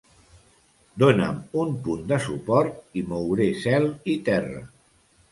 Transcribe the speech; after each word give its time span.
Dóna'm 1.01 1.35
un 1.63 1.75
punt 1.87 2.01
de 2.11 2.17
suport 2.27 2.79
i 3.01 3.03
mouré 3.11 3.47
cel 3.65 3.85
i 4.15 4.15
terra. 4.31 4.63